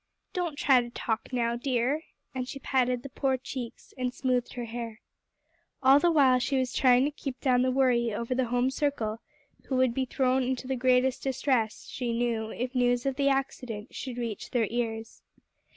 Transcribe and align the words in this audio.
Don't 0.33 0.57
try 0.57 0.81
to 0.81 0.89
talk 0.89 1.31
now, 1.31 1.55
dear," 1.55 2.01
and 2.33 2.47
she 2.49 2.57
patted 2.57 3.03
the 3.03 3.09
poor 3.09 3.37
cheeks, 3.37 3.93
and 3.99 4.11
smoothed 4.11 4.53
her 4.53 4.65
hair. 4.65 4.99
All 5.83 5.99
the 5.99 6.09
while 6.09 6.39
she 6.39 6.57
was 6.57 6.73
trying 6.73 7.05
to 7.05 7.11
keep 7.11 7.39
down 7.39 7.61
the 7.61 7.69
worry 7.69 8.11
over 8.11 8.33
the 8.33 8.47
home 8.47 8.71
circle 8.71 9.21
who 9.67 9.75
would 9.75 9.93
be 9.93 10.05
thrown 10.05 10.41
into 10.41 10.65
the 10.65 10.75
greatest 10.75 11.21
distress, 11.21 11.87
she 11.87 12.13
knew, 12.17 12.49
if 12.49 12.73
news 12.73 13.05
of 13.05 13.15
the 13.15 13.29
accident 13.29 13.93
should 13.93 14.17
reach 14.17 14.49
their 14.49 14.65
ears. 14.71 15.21